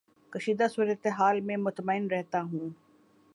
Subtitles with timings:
[0.33, 2.69] کشیدہ صورت حال میں مطمئن رہتا ہوں